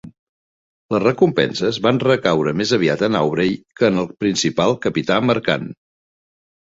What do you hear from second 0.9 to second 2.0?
Les recompenses van